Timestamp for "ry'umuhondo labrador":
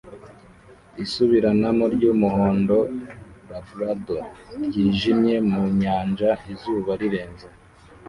1.95-4.25